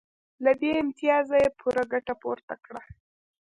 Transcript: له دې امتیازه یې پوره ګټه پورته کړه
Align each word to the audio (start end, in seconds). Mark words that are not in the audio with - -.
له 0.43 0.51
دې 0.61 0.71
امتیازه 0.83 1.35
یې 1.43 1.49
پوره 1.59 1.83
ګټه 1.93 2.13
پورته 2.21 2.55
کړه 2.65 2.81